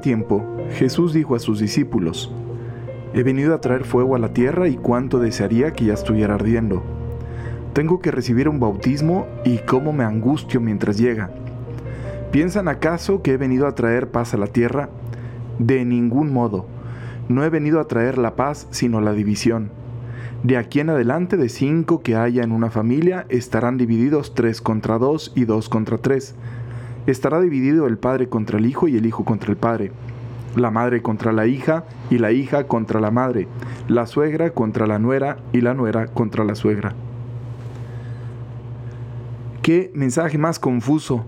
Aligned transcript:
Tiempo, 0.00 0.44
Jesús 0.72 1.12
dijo 1.12 1.34
a 1.34 1.38
sus 1.38 1.58
discípulos, 1.58 2.32
He 3.14 3.22
venido 3.22 3.54
a 3.54 3.60
traer 3.60 3.84
fuego 3.84 4.16
a 4.16 4.18
la 4.18 4.32
tierra 4.32 4.68
y 4.68 4.76
cuánto 4.76 5.18
desearía 5.18 5.72
que 5.72 5.86
ya 5.86 5.94
estuviera 5.94 6.34
ardiendo. 6.34 6.82
Tengo 7.72 8.00
que 8.00 8.10
recibir 8.10 8.48
un 8.48 8.60
bautismo 8.60 9.26
y 9.44 9.58
cómo 9.58 9.92
me 9.92 10.04
angustio 10.04 10.60
mientras 10.60 10.98
llega. 10.98 11.30
¿Piensan 12.30 12.68
acaso 12.68 13.22
que 13.22 13.32
he 13.32 13.36
venido 13.36 13.66
a 13.66 13.74
traer 13.74 14.10
paz 14.10 14.34
a 14.34 14.38
la 14.38 14.46
tierra? 14.46 14.88
De 15.58 15.84
ningún 15.84 16.32
modo. 16.32 16.66
No 17.28 17.44
he 17.44 17.50
venido 17.50 17.80
a 17.80 17.86
traer 17.86 18.18
la 18.18 18.36
paz, 18.36 18.66
sino 18.70 19.00
la 19.00 19.12
división. 19.12 19.70
De 20.42 20.56
aquí 20.56 20.80
en 20.80 20.90
adelante, 20.90 21.36
de 21.36 21.48
cinco 21.48 22.02
que 22.02 22.16
haya 22.16 22.42
en 22.42 22.52
una 22.52 22.70
familia, 22.70 23.26
estarán 23.28 23.78
divididos 23.78 24.34
tres 24.34 24.60
contra 24.60 24.98
dos 24.98 25.32
y 25.34 25.44
dos 25.44 25.68
contra 25.68 25.98
tres 25.98 26.34
estará 27.06 27.40
dividido 27.40 27.86
el 27.86 27.98
padre 27.98 28.28
contra 28.28 28.58
el 28.58 28.66
hijo 28.66 28.88
y 28.88 28.96
el 28.96 29.06
hijo 29.06 29.24
contra 29.24 29.50
el 29.50 29.56
padre, 29.56 29.92
la 30.56 30.70
madre 30.70 31.02
contra 31.02 31.32
la 31.32 31.46
hija 31.46 31.84
y 32.10 32.18
la 32.18 32.32
hija 32.32 32.64
contra 32.64 33.00
la 33.00 33.10
madre, 33.10 33.48
la 33.88 34.06
suegra 34.06 34.50
contra 34.50 34.86
la 34.86 34.98
nuera 34.98 35.38
y 35.52 35.60
la 35.60 35.74
nuera 35.74 36.06
contra 36.06 36.44
la 36.44 36.54
suegra. 36.54 36.94
¿Qué 39.62 39.90
mensaje 39.94 40.38
más 40.38 40.58
confuso? 40.58 41.24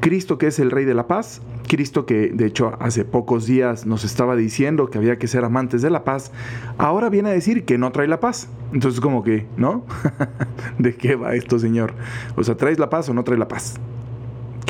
Cristo 0.00 0.36
que 0.36 0.48
es 0.48 0.58
el 0.58 0.70
Rey 0.70 0.84
de 0.84 0.94
la 0.94 1.06
Paz, 1.06 1.40
Cristo 1.72 2.04
que 2.04 2.28
de 2.28 2.44
hecho 2.44 2.74
hace 2.80 3.04
pocos 3.04 3.46
días 3.46 3.86
nos 3.86 4.04
estaba 4.04 4.36
diciendo 4.36 4.90
que 4.90 4.98
había 4.98 5.18
que 5.18 5.26
ser 5.26 5.44
amantes 5.44 5.80
de 5.80 5.88
la 5.88 6.04
paz, 6.04 6.30
ahora 6.76 7.08
viene 7.08 7.30
a 7.30 7.32
decir 7.32 7.64
que 7.64 7.78
no 7.78 7.92
trae 7.92 8.08
la 8.08 8.20
paz. 8.20 8.48
Entonces 8.74 9.00
como 9.00 9.22
que, 9.22 9.46
¿no? 9.56 9.86
¿De 10.78 10.94
qué 10.94 11.14
va 11.14 11.34
esto, 11.34 11.58
Señor? 11.58 11.94
O 12.36 12.44
sea, 12.44 12.56
¿traes 12.56 12.78
la 12.78 12.90
paz 12.90 13.08
o 13.08 13.14
no 13.14 13.24
traes 13.24 13.38
la 13.38 13.48
paz? 13.48 13.76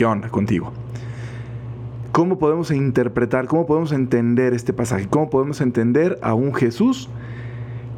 ¿Qué 0.03 0.07
onda 0.07 0.31
contigo? 0.31 0.73
¿Cómo 2.11 2.37
podemos 2.37 2.73
interpretar, 2.73 3.47
cómo 3.47 3.67
podemos 3.67 3.93
entender 3.93 4.53
este 4.53 4.73
pasaje? 4.73 5.07
¿Cómo 5.09 5.31
podemos 5.31 5.61
entender 5.61 6.19
a 6.23 6.35
un 6.35 6.55
Jesús 6.55 7.09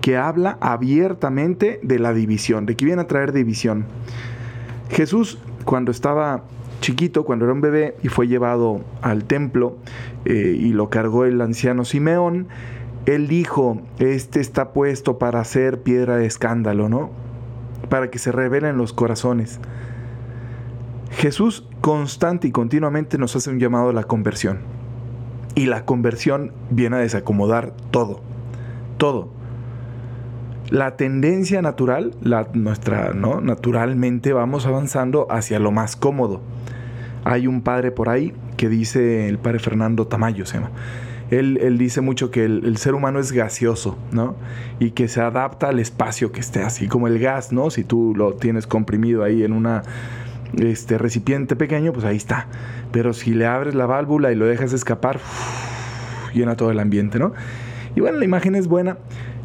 que 0.03 0.19
habla 0.19 0.59
abiertamente 0.61 1.81
de 1.83 1.99
la 1.99 2.13
división, 2.13 2.67
de 2.67 2.77
que 2.77 2.85
viene 2.85 3.01
a 3.01 3.07
traer 3.07 3.33
división? 3.33 3.87
Jesús, 4.91 5.39
cuando 5.65 5.93
estaba 5.93 6.43
chiquito, 6.83 7.25
cuando 7.25 7.47
era 7.47 7.55
un 7.55 7.63
bebé 7.63 7.97
y 8.03 8.09
fue 8.09 8.29
llevado 8.29 8.83
al 9.01 9.25
templo 9.25 9.79
eh, 10.27 10.59
y 10.61 10.75
lo 10.75 10.91
cargó 10.91 11.25
el 11.25 11.41
anciano 11.41 11.87
Simeón, 11.87 12.49
él 13.07 13.29
dijo, 13.29 13.81
este 13.99 14.41
está 14.41 14.75
puesto 14.75 15.17
para 15.17 15.43
ser 15.45 15.81
piedra 15.81 16.19
de 16.19 16.27
escándalo, 16.27 16.91
¿no? 16.91 17.09
Para 17.89 18.11
que 18.11 18.19
se 18.19 18.31
revelen 18.31 18.77
los 18.77 18.93
corazones. 18.93 19.59
Jesús 21.11 21.65
constante 21.81 22.49
y 22.49 22.51
continuamente 22.51 23.19
nos 23.19 23.37
hace 23.37 23.51
un 23.51 23.59
llamado 23.59 23.91
a 23.91 23.93
la 23.93 24.05
conversión. 24.05 24.61
Y 25.55 25.67
la 25.67 25.85
conversión 25.85 26.53
viene 26.71 26.97
a 26.97 27.01
desacomodar 27.01 27.73
todo, 27.91 28.21
todo. 28.97 29.29
La 30.71 30.97
tendencia 30.97 31.63
natural, 31.63 32.15
la, 32.23 32.49
nuestra, 32.55 33.13
¿no? 33.13 33.41
Naturalmente 33.41 34.33
vamos 34.33 34.67
avanzando 34.67 35.27
hacia 35.31 35.59
lo 35.59 35.71
más 35.71 35.95
cómodo. 35.95 36.41
Hay 37.25 37.47
un 37.47 37.63
padre 37.63 37.93
por 37.93 38.09
ahí 38.09 38.33
que 38.57 38.69
dice, 38.69 39.29
el 39.29 39.39
padre 39.39 39.59
Fernando 39.61 40.07
Tamayo 40.07 40.47
se 40.47 40.55
llama, 40.55 40.71
él, 41.31 41.79
dice 41.79 42.01
mucho 42.01 42.31
que 42.31 42.45
el, 42.45 42.65
el, 42.65 42.77
ser 42.77 42.95
humano 42.95 43.19
es 43.19 43.33
gaseoso, 43.33 43.97
¿no? 44.13 44.37
Y 44.79 44.91
que 44.93 45.09
se 45.09 45.21
adapta 45.21 45.69
al 45.69 45.79
espacio 45.79 46.33
que 46.33 46.41
esté 46.41 46.63
así, 46.63 46.87
como 46.87 47.09
el 47.09 47.19
gas, 47.19 47.53
¿no? 47.53 47.71
Si 47.71 47.85
tú 47.85 48.15
lo 48.17 48.35
tienes 48.35 48.67
comprimido 48.67 49.23
ahí 49.23 49.43
en 49.43 49.53
una 49.53 49.83
este 50.59 50.99
recipiente 50.99 51.57
pequeño, 51.57 51.93
pues 51.93 52.05
ahí 52.05 52.17
está. 52.17 52.47
Pero 52.93 53.13
si 53.13 53.35
le 53.35 53.47
abres 53.47 53.75
la 53.75 53.87
válvula 53.87 54.33
y 54.33 54.35
lo 54.35 54.47
dejas 54.47 54.73
escapar, 54.73 55.21
llena 56.35 56.57
todo 56.57 56.71
el 56.71 56.79
ambiente, 56.79 57.19
¿no? 57.19 57.33
Y 57.97 58.01
bueno, 58.01 58.19
la 58.19 58.25
imagen 58.25 58.55
es 58.55 58.67
buena 58.67 58.99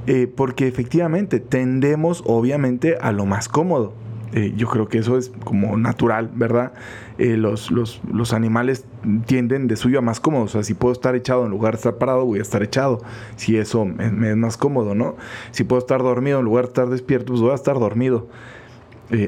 eh, 0.07 0.27
porque 0.27 0.67
efectivamente 0.67 1.39
tendemos 1.39 2.23
obviamente 2.25 2.97
a 2.99 3.11
lo 3.11 3.25
más 3.25 3.47
cómodo. 3.47 3.93
Eh, 4.31 4.53
yo 4.55 4.67
creo 4.67 4.87
que 4.87 4.99
eso 4.99 5.17
es 5.17 5.31
como 5.43 5.75
natural, 5.77 6.29
¿verdad? 6.33 6.73
Eh, 7.17 7.35
los, 7.35 7.71
los, 7.71 7.99
los, 8.11 8.31
animales 8.31 8.85
tienden 9.25 9.67
de 9.67 9.75
suyo 9.75 9.99
a 9.99 10.01
más 10.01 10.19
cómodo. 10.19 10.43
O 10.43 10.47
sea, 10.47 10.63
si 10.63 10.75
puedo 10.75 10.93
estar 10.93 11.15
echado 11.15 11.45
en 11.45 11.51
lugar 11.51 11.73
de 11.73 11.77
estar 11.77 11.97
parado, 11.97 12.25
voy 12.25 12.39
a 12.39 12.43
estar 12.43 12.61
echado. 12.61 13.01
Si 13.37 13.57
eso 13.57 13.85
me, 13.85 14.29
es 14.29 14.37
más 14.37 14.55
cómodo, 14.55 14.93
¿no? 14.93 15.15
Si 15.51 15.63
puedo 15.63 15.79
estar 15.79 16.03
dormido 16.03 16.39
en 16.39 16.45
lugar 16.45 16.65
de 16.65 16.69
estar 16.69 16.89
despierto, 16.89 17.27
pues 17.33 17.41
voy 17.41 17.51
a 17.51 17.55
estar 17.55 17.79
dormido. 17.79 18.27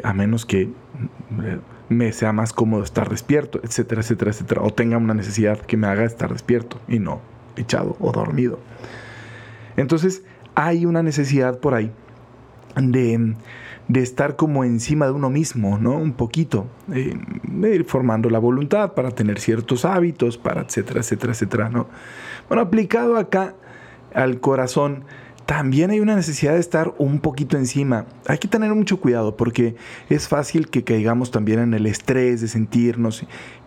A 0.03 0.14
menos 0.14 0.46
que 0.46 0.69
me 1.90 2.14
sea 2.14 2.31
más 2.31 2.53
cómodo 2.53 2.84
estar 2.84 3.09
despierto, 3.09 3.59
etcétera, 3.64 4.02
etcétera, 4.02 4.31
etcétera. 4.31 4.62
O 4.62 4.72
tenga 4.72 4.97
una 4.97 5.14
necesidad 5.14 5.59
que 5.59 5.78
me 5.78 5.88
haga 5.88 6.06
estar 6.06 6.31
despierto 6.31 6.80
y 6.88 7.00
no 7.00 7.22
echado 7.58 7.97
o 8.00 8.12
dormido. 8.12 8.59
Entonces 9.78 10.24
hay 10.56 10.86
una 10.86 11.03
necesidad 11.03 11.59
por 11.59 11.74
ahí 11.74 11.91
de, 12.75 13.36
estar 13.94 14.36
como 14.38 14.64
encima 14.64 15.06
de 15.06 15.12
uno 15.12 15.30
mismo, 15.30 15.78
¿no? 15.78 15.97
Un 15.97 16.14
poquito, 16.14 16.68
eh, 16.94 17.18
de 17.44 17.75
ir 17.75 17.86
formando 17.86 18.30
la 18.30 18.40
voluntad 18.40 18.94
para 18.94 19.12
tener 19.12 19.40
ciertos 19.40 19.84
hábitos, 19.84 20.38
para 20.38 20.62
etcétera, 20.62 21.02
etcétera, 21.02 21.34
etcétera, 21.34 21.70
¿no? 21.70 21.88
Bueno, 22.47 22.64
aplicado 22.64 23.18
acá 23.18 23.56
al 24.14 24.40
corazón, 24.40 25.03
también 25.51 25.91
hay 25.91 26.00
una 26.00 26.16
necesidad 26.16 26.53
de 26.53 26.62
estar 26.62 26.94
un 26.97 27.19
poquito 27.19 27.57
encima. 27.57 28.06
Hay 28.25 28.38
que 28.38 28.47
tener 28.47 28.73
mucho 28.73 29.01
cuidado 29.01 29.35
porque 29.35 29.75
es 30.07 30.29
fácil 30.29 30.69
que 30.69 30.85
caigamos 30.85 31.29
también 31.29 31.59
en 31.59 31.73
el 31.73 31.88
estrés 31.88 32.39
de 32.39 32.47
sentirnos 32.47 33.25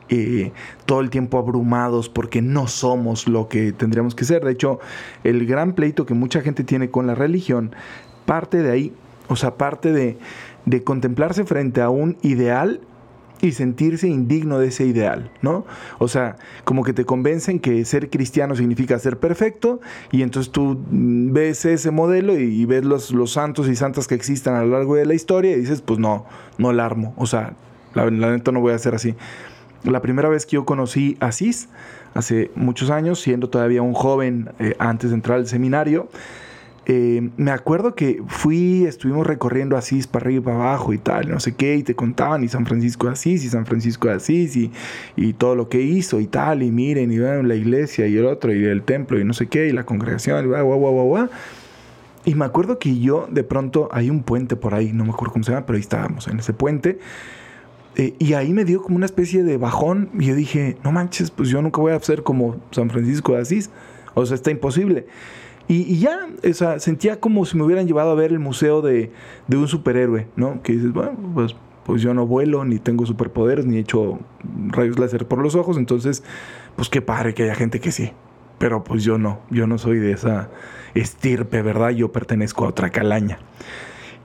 eh, 0.09 0.53
todo 0.87 1.03
el 1.03 1.11
tiempo 1.11 1.39
abrumados 1.39 2.09
porque 2.09 2.41
no 2.41 2.69
somos 2.69 3.29
lo 3.29 3.49
que 3.49 3.73
tendríamos 3.73 4.15
que 4.15 4.25
ser. 4.25 4.47
De 4.47 4.53
hecho, 4.53 4.81
el 5.25 5.45
gran 5.45 5.75
pleito 5.75 6.07
que 6.07 6.15
mucha 6.15 6.41
gente 6.41 6.65
tiene 6.65 6.89
con 6.89 7.07
la 7.07 7.15
religión 7.15 7.77
parte 8.25 8.63
de 8.63 8.71
ahí, 8.71 8.95
o 9.29 9.37
sea, 9.37 9.57
parte 9.57 9.93
de, 9.93 10.17
de 10.65 10.83
contemplarse 10.85 11.45
frente 11.45 11.83
a 11.83 11.91
un 11.91 12.17
ideal 12.23 12.81
y 13.47 13.53
sentirse 13.53 14.09
indigno 14.09 14.59
de 14.59 14.69
ese 14.69 14.87
ideal, 14.87 15.31
¿no? 15.43 15.67
O 15.99 16.09
sea, 16.09 16.37
como 16.65 16.83
que 16.85 16.93
te 16.93 17.05
convencen 17.05 17.61
que 17.61 17.85
ser 17.85 18.11
cristiano 18.11 18.57
significa 18.57 18.99
ser 18.99 19.19
perfecto 19.19 19.81
y 20.11 20.23
entonces 20.23 20.53
tú 20.53 20.79
ves 20.89 21.65
ese 21.65 21.91
modelo 21.91 22.39
y, 22.39 22.65
ves 22.65 22.85
los, 22.85 23.11
los 23.11 23.33
santos 23.33 23.69
y 23.69 23.77
santas 23.77 24.09
que 24.09 24.15
existan 24.15 24.55
a 24.55 24.63
lo 24.63 24.69
largo 24.69 24.95
de 24.95 25.07
la 25.07 25.15
historia 25.15 25.53
y 25.53 25.61
dices, 25.61 25.83
pues 25.83 25.99
no, 25.99 26.27
no 26.59 26.73
la 26.73 26.87
armo, 26.87 27.15
o 27.17 27.27
sea, 27.27 27.55
la, 27.95 28.11
neta 28.11 28.53
no 28.53 28.61
voy 28.61 28.73
a 28.73 28.77
hacer 28.77 28.95
así. 28.95 29.15
La 29.85 30.01
primera 30.01 30.29
vez 30.29 30.47
que 30.47 30.53
yo 30.55 30.65
conocí 30.65 31.17
a 31.21 31.31
Cis, 31.31 31.69
hace 32.15 32.51
muchos 32.55 32.91
años, 32.91 33.21
siendo 33.21 33.51
todavía 33.51 33.83
un 33.83 33.93
joven 33.93 34.51
eh, 34.59 34.75
antes 34.79 35.11
de 35.11 35.17
entrar 35.17 35.39
al 35.39 35.47
seminario, 35.47 36.09
eh, 36.87 37.31
me 37.37 37.51
acuerdo 37.51 37.95
que 37.95 38.23
fui, 38.27 38.85
estuvimos 38.85 39.27
recorriendo 39.27 39.77
Asís 39.77 40.07
para 40.07 40.27
arriba 40.27 40.41
y 40.41 40.45
para 40.45 40.57
abajo 40.57 40.93
y 40.93 40.99
tal, 40.99 41.31
no 41.31 41.41
sé 41.41 41.55
qué, 41.55 41.77
y 41.77 41.83
te 41.83 41.95
contaban 41.95 42.45
y 42.45 42.49
San 42.49 42.67
Francisco 42.67 43.07
de 43.07 43.15
Asís 43.15 43.45
y 43.45 43.49
San 43.49 43.65
Francisco 43.65 44.09
de 44.09 44.15
Asís 44.15 44.57
y, 44.57 44.71
y 45.17 45.33
todo 45.33 45.55
lo 45.55 45.69
que 45.69 45.81
hizo 45.81 46.21
y 46.21 46.27
tal, 46.27 46.63
y 46.63 46.71
miren, 46.71 47.11
y 47.13 47.19
ven 47.19 47.49
la 47.49 47.55
iglesia 47.55 48.07
y 48.07 48.17
el 48.17 48.27
otro, 48.27 48.55
y 48.55 48.65
el 48.65 48.83
templo 48.83 49.19
y 49.19 49.25
no 49.25 49.33
sé 49.33 49.47
qué, 49.47 49.69
y 49.69 49.73
la 49.73 49.85
congregación, 49.85 50.45
y 50.45 50.49
guau, 50.49 50.65
guau, 50.65 50.79
guau, 50.79 51.07
guau. 51.07 51.29
Y 52.27 52.35
me 52.35 52.45
acuerdo 52.45 52.79
que 52.79 52.99
yo, 52.99 53.29
de 53.31 53.45
pronto, 53.45 53.89
hay 53.93 54.09
un 54.09 54.23
puente 54.23 54.57
por 54.57 54.75
ahí, 54.75 54.93
no 54.93 55.05
me 55.05 55.11
acuerdo 55.11 55.33
cómo 55.33 55.45
se 55.45 55.53
llama, 55.53 55.67
pero 55.67 55.77
ahí 55.77 55.83
estábamos, 55.83 56.27
en 56.29 56.39
ese 56.39 56.55
puente. 56.55 56.99
Eh, 57.97 58.15
y 58.19 58.33
ahí 58.33 58.53
me 58.53 58.65
dio 58.65 58.83
como 58.83 58.97
una 58.97 59.07
especie 59.07 59.43
de 59.43 59.57
bajón. 59.59 60.11
Y 60.19 60.27
yo 60.27 60.35
dije, 60.35 60.77
no 60.83 60.91
manches, 60.91 61.31
pues 61.31 61.49
yo 61.51 61.61
nunca 61.61 61.81
voy 61.81 61.93
a 61.93 62.01
ser 62.01 62.23
como 62.23 62.57
San 62.71 62.91
Francisco 62.91 63.35
de 63.35 63.43
Asís. 63.43 63.71
O 64.15 64.25
sea, 64.25 64.37
está 64.37 64.51
imposible. 64.51 65.07
Y, 65.67 65.99
ya, 65.99 66.29
o 66.49 66.53
sea, 66.53 66.79
sentía 66.79 67.21
como 67.21 67.45
si 67.47 67.57
me 67.57 67.63
hubieran 67.63 67.87
llevado 67.87 68.11
a 68.11 68.15
ver 68.15 68.33
el 68.33 68.39
museo 68.39 68.83
de, 68.83 69.11
de, 69.49 69.57
un 69.57 69.67
superhéroe, 69.67 70.27
¿no? 70.37 70.63
Que 70.63 70.75
dices, 70.75 70.93
bueno, 70.93 71.13
pues, 71.35 71.57
pues 71.85 72.03
yo 72.03 72.13
no 72.13 72.27
vuelo, 72.27 72.65
ni 72.65 72.79
tengo 72.79 73.07
superpoderes, 73.07 73.65
ni 73.65 73.77
he 73.77 73.81
hecho 73.81 74.19
rayos 74.69 74.99
láser 74.99 75.27
por 75.27 75.43
los 75.43 75.55
ojos, 75.55 75.79
entonces, 75.79 76.23
pues 76.77 76.89
qué 76.89 77.01
padre 77.01 77.33
que 77.33 77.45
haya 77.45 77.55
gente 77.55 77.81
que 77.81 77.93
sí. 77.93 78.13
Pero 78.59 78.85
pues 78.85 79.05
yo 79.05 79.19
no, 79.19 79.41
yo 79.51 79.67
no 79.67 79.79
soy 79.79 79.99
de 79.99 80.13
esa 80.13 80.51
estirpe, 80.95 81.63
¿verdad? 81.63 81.91
Yo 81.91 82.13
pertenezco 82.13 82.65
a 82.65 82.69
otra 82.69 82.91
calaña. 82.91 83.39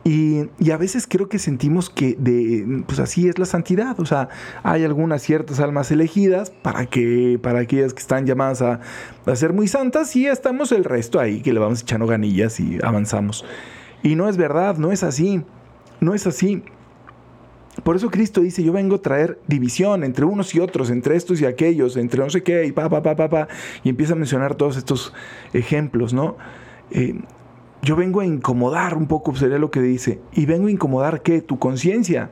Y, 0.03 0.47
a 0.71 0.77
veces 0.77 1.07
creo 1.07 1.27
que 1.27 1.39
sentimos 1.39 1.89
que 1.89 2.15
de, 2.17 2.83
pues 2.87 2.99
así 2.99 3.27
es 3.27 3.37
la 3.37 3.45
santidad. 3.45 3.99
O 3.99 4.05
sea, 4.05 4.29
hay 4.63 4.83
algunas 4.83 5.21
ciertas 5.21 5.59
almas 5.59 5.91
elegidas 5.91 6.49
para 6.49 6.85
que, 6.85 7.39
para 7.41 7.59
aquellas 7.59 7.93
que 7.93 7.99
están 7.99 8.25
llamadas 8.25 8.61
a, 8.61 8.79
a 9.25 9.35
ser 9.35 9.53
muy 9.53 9.67
santas, 9.67 10.15
y 10.15 10.25
estamos 10.25 10.71
el 10.71 10.83
resto 10.83 11.19
ahí, 11.19 11.41
que 11.41 11.53
le 11.53 11.59
vamos 11.59 11.81
echando 11.81 12.07
ganillas 12.07 12.59
y 12.59 12.79
avanzamos. 12.81 13.45
Y 14.01 14.15
no 14.15 14.29
es 14.29 14.37
verdad, 14.37 14.77
no 14.77 14.91
es 14.91 15.03
así. 15.03 15.43
No 15.99 16.13
es 16.13 16.25
así. 16.27 16.63
Por 17.83 17.95
eso 17.95 18.09
Cristo 18.09 18.41
dice, 18.41 18.63
yo 18.63 18.73
vengo 18.73 18.95
a 18.95 19.01
traer 19.01 19.39
división 19.47 20.03
entre 20.03 20.25
unos 20.25 20.53
y 20.55 20.59
otros, 20.59 20.89
entre 20.89 21.15
estos 21.15 21.41
y 21.41 21.45
aquellos, 21.45 21.97
entre 21.97 22.19
no 22.19 22.29
sé 22.29 22.43
qué, 22.43 22.65
y 22.65 22.71
pa, 22.71 22.89
pa, 22.89 23.01
pa, 23.01 23.15
pa, 23.15 23.29
pa. 23.29 23.47
Y 23.83 23.89
empieza 23.89 24.13
a 24.13 24.15
mencionar 24.15 24.55
todos 24.55 24.77
estos 24.77 25.13
ejemplos, 25.53 26.13
¿no? 26.13 26.37
Eh, 26.91 27.15
yo 27.81 27.95
vengo 27.95 28.19
a 28.19 28.25
incomodar 28.25 28.95
un 28.95 29.07
poco, 29.07 29.35
sería 29.35 29.57
lo 29.57 29.71
que 29.71 29.81
dice. 29.81 30.19
¿Y 30.33 30.45
vengo 30.45 30.67
a 30.67 30.71
incomodar 30.71 31.21
qué? 31.21 31.41
Tu 31.41 31.59
conciencia. 31.59 32.29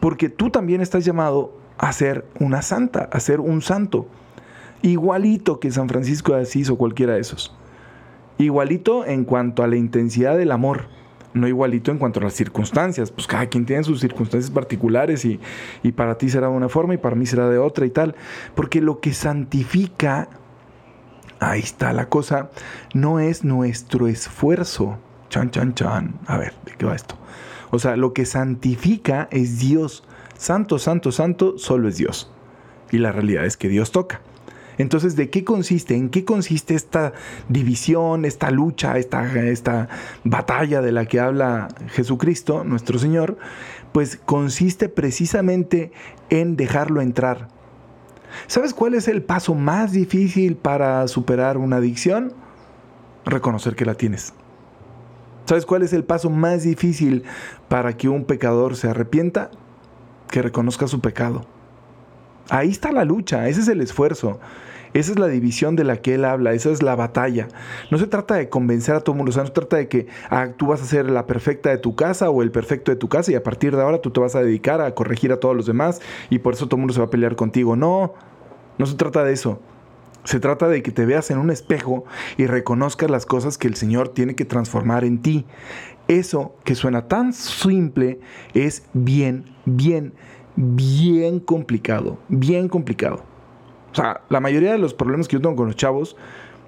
Porque 0.00 0.28
tú 0.28 0.50
también 0.50 0.80
estás 0.80 1.04
llamado 1.04 1.56
a 1.78 1.92
ser 1.92 2.24
una 2.38 2.62
santa, 2.62 3.08
a 3.12 3.20
ser 3.20 3.40
un 3.40 3.62
santo. 3.62 4.06
Igualito 4.82 5.60
que 5.60 5.70
San 5.70 5.88
Francisco 5.88 6.34
de 6.34 6.42
Asís 6.42 6.70
o 6.70 6.76
cualquiera 6.76 7.14
de 7.14 7.20
esos. 7.20 7.56
Igualito 8.38 9.04
en 9.06 9.24
cuanto 9.24 9.62
a 9.62 9.66
la 9.66 9.76
intensidad 9.76 10.36
del 10.36 10.52
amor 10.52 10.86
no 11.34 11.48
igualito 11.48 11.90
en 11.90 11.98
cuanto 11.98 12.20
a 12.20 12.24
las 12.24 12.34
circunstancias, 12.34 13.10
pues 13.10 13.26
cada 13.26 13.46
quien 13.46 13.64
tiene 13.64 13.84
sus 13.84 14.00
circunstancias 14.00 14.50
particulares 14.50 15.24
y, 15.24 15.40
y, 15.82 15.92
para 15.92 16.18
ti 16.18 16.28
será 16.28 16.48
de 16.48 16.54
una 16.54 16.68
forma 16.68 16.94
y 16.94 16.98
para 16.98 17.16
mí 17.16 17.26
será 17.26 17.48
de 17.48 17.58
otra 17.58 17.86
y 17.86 17.90
tal, 17.90 18.14
porque 18.54 18.80
lo 18.80 19.00
que 19.00 19.14
santifica, 19.14 20.28
ahí 21.50 21.60
está 21.60 21.92
la 21.92 22.08
cosa, 22.08 22.50
no 22.94 23.20
es 23.20 23.44
nuestro 23.44 24.06
esfuerzo, 24.06 24.98
chan, 25.28 25.50
chan, 25.50 25.74
chan, 25.74 26.14
a 26.26 26.36
ver, 26.38 26.54
¿de 26.64 26.72
qué 26.72 26.86
va 26.86 26.94
esto? 26.94 27.16
O 27.70 27.78
sea, 27.78 27.96
lo 27.96 28.12
que 28.12 28.26
santifica 28.26 29.28
es 29.30 29.58
Dios, 29.58 30.04
santo, 30.36 30.78
santo, 30.78 31.10
santo, 31.10 31.58
solo 31.58 31.88
es 31.88 31.96
Dios. 31.96 32.30
Y 32.90 32.98
la 32.98 33.12
realidad 33.12 33.46
es 33.46 33.56
que 33.56 33.68
Dios 33.68 33.92
toca. 33.92 34.20
Entonces, 34.78 35.16
¿de 35.16 35.30
qué 35.30 35.44
consiste? 35.44 35.94
¿En 35.94 36.10
qué 36.10 36.24
consiste 36.24 36.74
esta 36.74 37.12
división, 37.48 38.24
esta 38.24 38.50
lucha, 38.50 38.98
esta, 38.98 39.24
esta 39.48 39.88
batalla 40.24 40.80
de 40.82 40.92
la 40.92 41.06
que 41.06 41.20
habla 41.20 41.68
Jesucristo, 41.88 42.64
nuestro 42.64 42.98
Señor? 42.98 43.38
Pues 43.92 44.16
consiste 44.16 44.88
precisamente 44.88 45.92
en 46.30 46.56
dejarlo 46.56 47.00
entrar. 47.00 47.48
¿Sabes 48.46 48.74
cuál 48.74 48.94
es 48.94 49.08
el 49.08 49.22
paso 49.22 49.54
más 49.54 49.92
difícil 49.92 50.56
para 50.56 51.06
superar 51.08 51.56
una 51.58 51.76
adicción? 51.76 52.32
Reconocer 53.24 53.76
que 53.76 53.84
la 53.84 53.94
tienes. 53.94 54.34
¿Sabes 55.44 55.66
cuál 55.66 55.82
es 55.82 55.92
el 55.92 56.04
paso 56.04 56.30
más 56.30 56.62
difícil 56.62 57.24
para 57.68 57.96
que 57.96 58.08
un 58.08 58.24
pecador 58.24 58.76
se 58.76 58.88
arrepienta? 58.88 59.50
Que 60.28 60.42
reconozca 60.42 60.86
su 60.86 61.00
pecado. 61.00 61.44
Ahí 62.48 62.70
está 62.70 62.92
la 62.92 63.04
lucha, 63.04 63.48
ese 63.48 63.60
es 63.60 63.68
el 63.68 63.80
esfuerzo. 63.80 64.40
Esa 64.94 65.12
es 65.12 65.18
la 65.18 65.28
división 65.28 65.76
de 65.76 65.84
la 65.84 65.98
que 65.98 66.14
él 66.14 66.24
habla, 66.24 66.52
esa 66.52 66.70
es 66.70 66.82
la 66.82 66.94
batalla. 66.94 67.48
No 67.90 67.98
se 67.98 68.06
trata 68.06 68.34
de 68.34 68.48
convencer 68.48 68.94
a 68.94 69.00
todo 69.00 69.14
el 69.14 69.18
mundo, 69.18 69.30
o 69.30 69.32
sea, 69.32 69.42
no 69.42 69.48
se 69.48 69.54
trata 69.54 69.76
de 69.76 69.88
que 69.88 70.06
ah, 70.30 70.48
tú 70.56 70.66
vas 70.66 70.82
a 70.82 70.84
ser 70.84 71.10
la 71.10 71.26
perfecta 71.26 71.70
de 71.70 71.78
tu 71.78 71.94
casa 71.94 72.30
o 72.30 72.42
el 72.42 72.50
perfecto 72.50 72.90
de 72.90 72.96
tu 72.96 73.08
casa 73.08 73.32
y 73.32 73.34
a 73.34 73.42
partir 73.42 73.74
de 73.74 73.82
ahora 73.82 74.00
tú 74.00 74.10
te 74.10 74.20
vas 74.20 74.34
a 74.34 74.42
dedicar 74.42 74.80
a 74.80 74.94
corregir 74.94 75.32
a 75.32 75.38
todos 75.38 75.56
los 75.56 75.66
demás 75.66 76.00
y 76.30 76.38
por 76.38 76.54
eso 76.54 76.66
todo 76.66 76.76
el 76.76 76.80
mundo 76.80 76.94
se 76.94 77.00
va 77.00 77.06
a 77.06 77.10
pelear 77.10 77.36
contigo. 77.36 77.76
No, 77.76 78.14
no 78.78 78.86
se 78.86 78.96
trata 78.96 79.24
de 79.24 79.32
eso. 79.32 79.60
Se 80.24 80.38
trata 80.38 80.68
de 80.68 80.82
que 80.82 80.92
te 80.92 81.04
veas 81.04 81.30
en 81.32 81.38
un 81.38 81.50
espejo 81.50 82.04
y 82.36 82.46
reconozcas 82.46 83.10
las 83.10 83.26
cosas 83.26 83.58
que 83.58 83.66
el 83.66 83.74
Señor 83.74 84.10
tiene 84.10 84.36
que 84.36 84.44
transformar 84.44 85.04
en 85.04 85.20
ti. 85.20 85.46
Eso 86.06 86.54
que 86.64 86.76
suena 86.76 87.08
tan 87.08 87.32
simple 87.32 88.20
es 88.54 88.84
bien, 88.92 89.46
bien 89.64 90.12
bien 90.56 91.40
complicado, 91.40 92.18
bien 92.28 92.68
complicado. 92.68 93.31
O 93.92 93.94
sea, 93.94 94.22
la 94.28 94.40
mayoría 94.40 94.72
de 94.72 94.78
los 94.78 94.94
problemas 94.94 95.28
que 95.28 95.36
yo 95.36 95.40
tengo 95.42 95.54
con 95.54 95.66
los 95.66 95.76
chavos, 95.76 96.16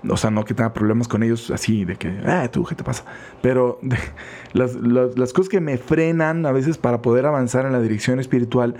o 0.09 0.17
sea, 0.17 0.31
no 0.31 0.45
que 0.45 0.55
tenga 0.55 0.73
problemas 0.75 1.09
con 1.09 1.23
ellos 1.23 1.51
así 1.51 1.85
de 1.85 1.97
que, 1.97 2.09
ah, 2.27 2.49
tú, 2.53 2.65
¿qué 2.65 2.75
te 2.75 2.85
pasa? 2.85 3.05
Pero 3.41 3.79
las, 4.53 4.75
las, 4.75 5.33
cosas 5.33 5.49
que 5.49 5.61
me 5.61 5.79
frenan 5.79 6.45
a 6.45 6.53
veces 6.53 6.77
para 6.77 7.01
poder 7.01 7.27
avanzar 7.27 7.65
en 7.65 7.73
la 7.73 7.81
dirección 7.81 8.21
espiritual 8.21 8.77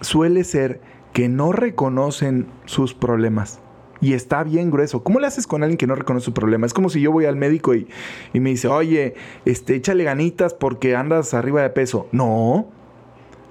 suele 0.00 0.44
ser 0.44 0.80
que 1.12 1.28
no 1.28 1.52
reconocen 1.52 2.48
sus 2.64 2.94
problemas. 2.94 3.60
Y 4.00 4.12
está 4.12 4.44
bien 4.44 4.70
grueso. 4.70 5.02
¿Cómo 5.02 5.18
le 5.18 5.26
haces 5.26 5.48
con 5.48 5.64
alguien 5.64 5.76
que 5.76 5.88
no 5.88 5.96
reconoce 5.96 6.26
su 6.26 6.32
problema? 6.32 6.66
Es 6.66 6.74
como 6.74 6.88
si 6.88 7.00
yo 7.00 7.10
voy 7.10 7.24
al 7.24 7.34
médico 7.34 7.74
y, 7.74 7.88
y 8.32 8.38
me 8.38 8.50
dice, 8.50 8.68
oye, 8.68 9.14
este, 9.44 9.74
échale 9.74 10.04
ganitas 10.04 10.54
porque 10.54 10.94
andas 10.94 11.34
arriba 11.34 11.62
de 11.62 11.70
peso. 11.70 12.08
No, 12.12 12.68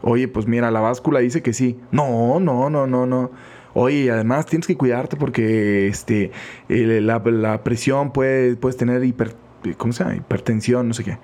Oye, 0.01 0.27
pues 0.27 0.47
mira, 0.47 0.71
la 0.71 0.79
báscula 0.79 1.19
dice 1.19 1.41
que 1.41 1.53
sí. 1.53 1.79
No, 1.91 2.39
no, 2.39 2.69
no, 2.69 2.87
no, 2.87 3.05
no. 3.05 3.31
Oye, 3.79 4.09
además 4.09 4.47
tienes 4.47 4.65
que 4.65 4.75
cuidarte 4.75 5.17
porque 5.17 5.87
este, 5.87 6.31
la, 6.67 7.63
presión 7.63 8.11
puede, 8.11 8.55
puedes 8.55 8.75
tener 8.75 9.03
hiper, 9.03 9.35
hipertensión, 9.63 10.87
no 10.87 10.95
sé 10.95 11.03
qué. 11.03 11.19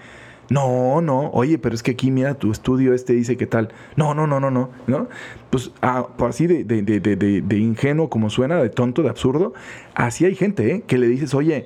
No, 0.52 1.02
no, 1.02 1.32
oye, 1.32 1.58
pero 1.58 1.74
es 1.74 1.82
que 1.82 1.90
aquí 1.90 2.12
mira, 2.12 2.36
tu 2.36 2.52
estudio 2.52 2.94
este 2.94 3.14
dice 3.14 3.38
que 3.38 3.48
tal. 3.48 3.70
No, 3.96 4.14
no, 4.14 4.28
no, 4.28 4.40
no, 4.40 4.52
no, 4.52 4.70
¿no? 4.86 5.08
Pues 5.50 5.72
ah, 5.82 6.06
por 6.16 6.30
así 6.30 6.46
de, 6.46 6.64
de, 6.64 6.84
de, 6.84 7.16
de, 7.42 7.58
ingenuo 7.58 8.08
como 8.08 8.30
suena, 8.30 8.62
de 8.62 8.70
tonto, 8.70 9.02
de 9.02 9.10
absurdo, 9.10 9.56
así 9.96 10.26
hay 10.26 10.36
gente 10.36 10.76
¿eh? 10.76 10.84
que 10.86 11.00
le 11.00 11.08
dices, 11.08 11.34
oye, 11.34 11.66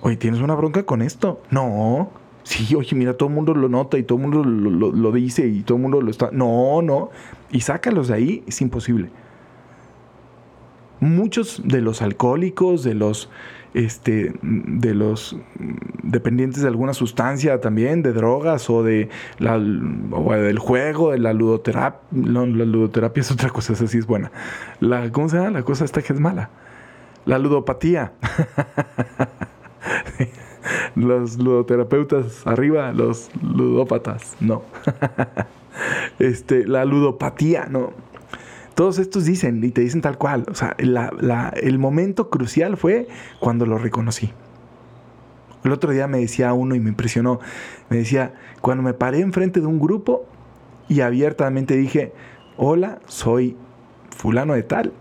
oye, 0.00 0.16
¿tienes 0.16 0.40
una 0.42 0.54
bronca 0.54 0.84
con 0.84 1.02
esto? 1.02 1.42
No, 1.50 2.08
Sí, 2.44 2.72
oye, 2.76 2.94
mira, 2.94 3.14
todo 3.14 3.30
el 3.30 3.34
mundo 3.34 3.52
lo 3.52 3.68
nota 3.68 3.98
y 3.98 4.04
todo 4.04 4.18
el 4.18 4.28
mundo 4.28 4.44
lo, 4.44 5.12
dice 5.12 5.48
y 5.48 5.62
todo 5.62 5.76
el 5.76 5.82
mundo 5.82 6.00
lo 6.00 6.10
está. 6.10 6.30
No, 6.32 6.82
no. 6.82 7.10
Y 7.50 7.62
sácalos 7.62 8.06
de 8.06 8.14
ahí, 8.14 8.44
es 8.46 8.60
imposible. 8.60 9.10
Muchos 11.00 11.62
de 11.64 11.80
los 11.80 12.02
alcohólicos, 12.02 12.84
de 12.84 12.94
los, 12.94 13.30
este, 13.74 14.34
de 14.42 14.94
los 14.94 15.36
dependientes 16.02 16.62
de 16.62 16.68
alguna 16.68 16.94
sustancia 16.94 17.60
también, 17.60 18.02
de 18.02 18.12
drogas 18.12 18.68
o, 18.70 18.82
de 18.82 19.08
la, 19.38 19.56
o 19.56 20.34
del 20.34 20.58
juego, 20.58 21.12
de 21.12 21.18
la 21.18 21.32
ludoterapia. 21.32 22.00
No, 22.10 22.46
la 22.46 22.64
ludoterapia 22.64 23.22
es 23.22 23.30
otra 23.30 23.50
cosa, 23.50 23.72
esa 23.72 23.86
sí 23.86 23.98
es 23.98 24.06
buena. 24.06 24.30
La, 24.80 25.10
¿Cómo 25.10 25.28
se 25.28 25.36
llama? 25.36 25.50
La 25.50 25.62
cosa 25.62 25.84
esta 25.84 26.02
que 26.02 26.12
es 26.12 26.20
mala. 26.20 26.50
La 27.24 27.38
ludopatía. 27.38 28.12
los 30.94 31.38
ludoterapeutas 31.38 32.46
arriba, 32.46 32.92
los 32.92 33.30
ludópatas, 33.42 34.36
no. 34.40 34.62
este, 36.18 36.66
la 36.66 36.84
ludopatía, 36.84 37.66
no. 37.66 37.92
Todos 38.80 38.98
estos 38.98 39.26
dicen 39.26 39.62
y 39.62 39.72
te 39.72 39.82
dicen 39.82 40.00
tal 40.00 40.16
cual. 40.16 40.46
O 40.50 40.54
sea, 40.54 40.74
el 40.78 41.78
momento 41.78 42.30
crucial 42.30 42.78
fue 42.78 43.08
cuando 43.38 43.66
lo 43.66 43.76
reconocí. 43.76 44.32
El 45.64 45.72
otro 45.72 45.92
día 45.92 46.08
me 46.08 46.20
decía 46.20 46.54
uno 46.54 46.74
y 46.74 46.80
me 46.80 46.88
impresionó. 46.88 47.40
Me 47.90 47.98
decía, 47.98 48.32
cuando 48.62 48.82
me 48.82 48.94
paré 48.94 49.20
enfrente 49.20 49.60
de 49.60 49.66
un 49.66 49.80
grupo 49.80 50.24
y 50.88 51.02
abiertamente 51.02 51.76
dije, 51.76 52.14
hola, 52.56 53.00
soy 53.04 53.54
fulano 54.16 54.54
de 54.54 54.62
tal 54.62 54.94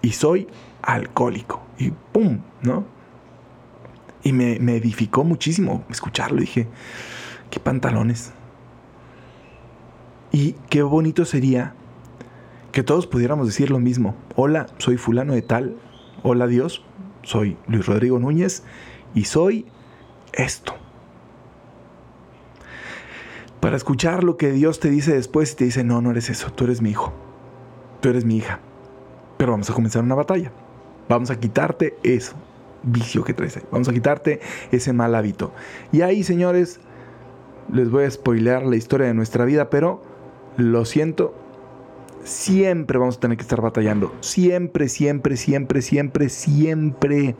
y 0.00 0.12
soy 0.12 0.46
alcohólico. 0.80 1.60
Y 1.78 1.90
¡pum! 1.90 2.42
¿No? 2.62 2.84
Y 4.22 4.32
me, 4.32 4.52
edificó 4.76 5.24
muchísimo 5.24 5.82
escucharlo. 5.90 6.40
Dije, 6.40 6.68
qué 7.50 7.58
pantalones. 7.58 8.32
Y 10.30 10.52
qué 10.70 10.84
bonito 10.84 11.24
sería 11.24 11.74
que 12.78 12.84
todos 12.84 13.08
pudiéramos 13.08 13.48
decir 13.48 13.72
lo 13.72 13.80
mismo. 13.80 14.14
Hola, 14.36 14.68
soy 14.78 14.98
fulano 14.98 15.32
de 15.32 15.42
tal. 15.42 15.74
Hola 16.22 16.46
Dios, 16.46 16.84
soy 17.24 17.56
Luis 17.66 17.84
Rodrigo 17.86 18.20
Núñez 18.20 18.62
y 19.16 19.24
soy 19.24 19.66
esto. 20.32 20.76
Para 23.58 23.76
escuchar 23.76 24.22
lo 24.22 24.36
que 24.36 24.52
Dios 24.52 24.78
te 24.78 24.90
dice 24.90 25.12
después 25.12 25.54
y 25.54 25.56
te 25.56 25.64
dice, 25.64 25.82
no, 25.82 26.00
no 26.00 26.12
eres 26.12 26.30
eso, 26.30 26.52
tú 26.52 26.66
eres 26.66 26.80
mi 26.80 26.90
hijo, 26.90 27.12
tú 28.00 28.10
eres 28.10 28.24
mi 28.24 28.36
hija. 28.36 28.60
Pero 29.38 29.50
vamos 29.50 29.68
a 29.68 29.74
comenzar 29.74 30.04
una 30.04 30.14
batalla. 30.14 30.52
Vamos 31.08 31.32
a 31.32 31.40
quitarte 31.40 31.96
eso, 32.04 32.36
vicio 32.84 33.24
que 33.24 33.34
traes 33.34 33.60
Vamos 33.72 33.88
a 33.88 33.92
quitarte 33.92 34.38
ese 34.70 34.92
mal 34.92 35.16
hábito. 35.16 35.52
Y 35.90 36.02
ahí, 36.02 36.22
señores, 36.22 36.78
les 37.72 37.90
voy 37.90 38.04
a 38.04 38.10
spoilear 38.12 38.62
la 38.62 38.76
historia 38.76 39.08
de 39.08 39.14
nuestra 39.14 39.44
vida, 39.44 39.68
pero 39.68 40.00
lo 40.56 40.84
siento, 40.84 41.34
siempre 42.28 42.98
vamos 42.98 43.16
a 43.16 43.20
tener 43.20 43.36
que 43.36 43.42
estar 43.42 43.60
batallando. 43.60 44.14
Siempre, 44.20 44.88
siempre, 44.88 45.36
siempre, 45.36 45.82
siempre, 45.82 46.28
siempre. 46.28 47.36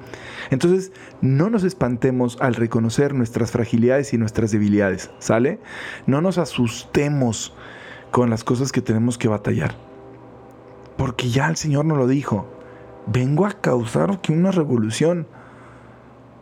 Entonces, 0.50 0.92
no 1.20 1.50
nos 1.50 1.64
espantemos 1.64 2.36
al 2.40 2.54
reconocer 2.54 3.14
nuestras 3.14 3.50
fragilidades 3.50 4.12
y 4.12 4.18
nuestras 4.18 4.50
debilidades, 4.50 5.10
¿sale? 5.18 5.60
No 6.06 6.20
nos 6.20 6.38
asustemos 6.38 7.54
con 8.10 8.30
las 8.30 8.44
cosas 8.44 8.72
que 8.72 8.80
tenemos 8.80 9.18
que 9.18 9.28
batallar. 9.28 9.76
Porque 10.96 11.30
ya 11.30 11.48
el 11.48 11.56
Señor 11.56 11.84
nos 11.84 11.98
lo 11.98 12.06
dijo 12.06 12.58
vengo 13.12 13.46
a 13.46 13.52
causar 13.52 14.10
aquí 14.10 14.32
una 14.32 14.50
revolución. 14.50 15.26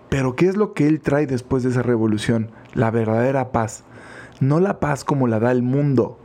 Pero 0.09 0.37
¿qué 0.37 0.49
es 0.49 0.57
lo 0.57 0.73
que 0.73 0.87
Él 0.87 1.00
trae 1.00 1.26
después 1.26 1.62
de 1.62 1.71
esa 1.71 1.83
revolución? 1.83 2.50
La 2.75 2.91
verdadera 2.91 3.53
paz. 3.53 3.85
No 4.41 4.61
la 4.61 4.81
paz 4.81 5.05
como 5.05 5.26
la 5.26 5.41
da 5.41 5.53
el 5.53 5.62
mundo. 5.62 6.19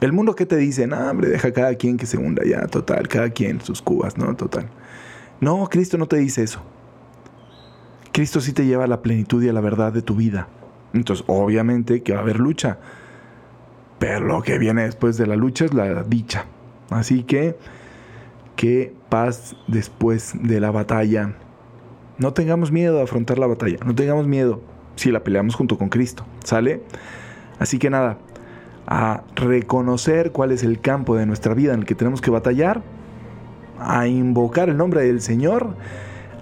El 0.00 0.12
mundo 0.12 0.34
que 0.34 0.46
te 0.46 0.56
dice, 0.56 0.86
no, 0.86 1.10
hombre, 1.10 1.28
deja 1.28 1.52
cada 1.52 1.74
quien 1.74 1.96
que 1.96 2.06
se 2.06 2.16
hunda 2.16 2.42
ya, 2.44 2.66
total, 2.66 3.06
cada 3.08 3.30
quien 3.30 3.60
sus 3.60 3.82
cubas, 3.82 4.16
¿no? 4.16 4.34
Total. 4.34 4.66
No, 5.40 5.68
Cristo 5.68 5.98
no 5.98 6.06
te 6.06 6.16
dice 6.16 6.42
eso. 6.42 6.60
Cristo 8.12 8.40
sí 8.40 8.52
te 8.52 8.66
lleva 8.66 8.84
a 8.84 8.88
la 8.88 9.02
plenitud 9.02 9.42
y 9.42 9.48
a 9.48 9.52
la 9.52 9.60
verdad 9.60 9.92
de 9.92 10.02
tu 10.02 10.16
vida. 10.16 10.48
Entonces, 10.92 11.24
obviamente 11.28 12.02
que 12.02 12.12
va 12.12 12.18
a 12.18 12.22
haber 12.22 12.40
lucha. 12.40 12.78
Pero 13.98 14.20
lo 14.20 14.42
que 14.42 14.58
viene 14.58 14.82
después 14.82 15.16
de 15.18 15.26
la 15.26 15.36
lucha 15.36 15.66
es 15.66 15.74
la 15.74 16.02
dicha. 16.02 16.46
Así 16.88 17.22
que 17.22 17.56
qué 18.56 18.94
paz 19.08 19.56
después 19.68 20.32
de 20.34 20.60
la 20.60 20.70
batalla. 20.70 21.34
No 22.18 22.32
tengamos 22.32 22.72
miedo 22.72 22.96
de 22.96 23.02
afrontar 23.02 23.38
la 23.38 23.46
batalla, 23.46 23.78
no 23.84 23.94
tengamos 23.94 24.26
miedo 24.26 24.60
si 24.96 25.10
la 25.10 25.24
peleamos 25.24 25.54
junto 25.54 25.78
con 25.78 25.88
Cristo, 25.88 26.26
¿sale? 26.44 26.82
Así 27.58 27.78
que 27.78 27.88
nada, 27.88 28.18
a 28.90 29.22
reconocer 29.36 30.32
cuál 30.32 30.50
es 30.50 30.64
el 30.64 30.80
campo 30.80 31.16
de 31.16 31.24
nuestra 31.24 31.54
vida 31.54 31.72
en 31.72 31.80
el 31.80 31.86
que 31.86 31.94
tenemos 31.94 32.20
que 32.20 32.30
batallar, 32.30 32.82
a 33.78 34.08
invocar 34.08 34.68
el 34.68 34.76
nombre 34.76 35.02
del 35.04 35.22
Señor, 35.22 35.74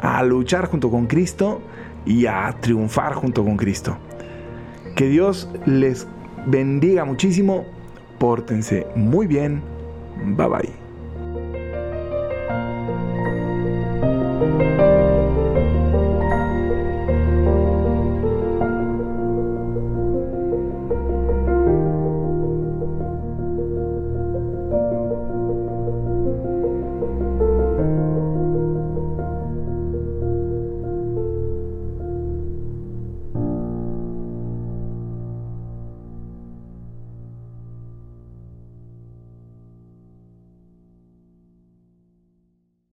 a 0.00 0.22
luchar 0.24 0.66
junto 0.66 0.90
con 0.90 1.06
Cristo 1.06 1.60
y 2.06 2.24
a 2.26 2.56
triunfar 2.60 3.12
junto 3.12 3.44
con 3.44 3.58
Cristo. 3.58 3.98
Que 4.96 5.08
Dios 5.08 5.48
les 5.66 6.08
bendiga 6.46 7.04
muchísimo, 7.04 7.66
pórtense 8.18 8.86
muy 8.96 9.26
bien, 9.26 9.62
bye 10.36 10.48
bye. 10.48 10.87